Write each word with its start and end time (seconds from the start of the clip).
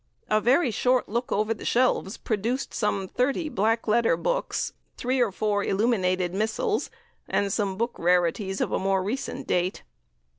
A 0.31 0.41
very 0.41 0.71
short 0.71 1.07
look 1.07 1.31
over 1.31 1.53
the 1.53 1.63
shelves 1.63 2.17
produced 2.17 2.73
some 2.73 3.07
thirty 3.07 3.49
Black 3.49 3.87
Letter 3.87 4.17
books, 4.17 4.73
three 4.97 5.21
or 5.21 5.31
four 5.31 5.63
illuminated 5.63 6.33
missals, 6.33 6.89
and 7.29 7.53
some 7.53 7.77
book 7.77 7.99
rarities 7.99 8.61
of 8.61 8.71
a 8.71 8.79
more 8.79 9.03
recent 9.03 9.45
date. 9.45 9.83